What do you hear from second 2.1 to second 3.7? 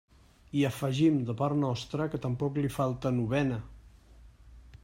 que tampoc li falta novena.